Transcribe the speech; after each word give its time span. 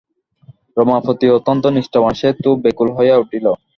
রমাপতি 0.77 1.25
অত্যন্ত 1.37 1.63
নিষ্ঠাবান, 1.75 2.13
সে 2.19 2.29
তো 2.43 2.49
ব্যাকুল 2.63 2.87
হইয়া 2.97 3.15
উঠিল। 3.17 3.45